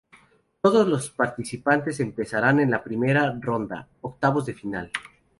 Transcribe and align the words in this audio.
Todos 0.61 0.87
los 0.87 1.11
participantes 1.11 1.99
empezarán 1.99 2.59
en 2.59 2.71
la 2.71 2.83
Primera 2.83 3.37
ronda 3.39 3.87
—Octavos 4.01 4.47
de 4.47 4.55
final—. 4.55 4.91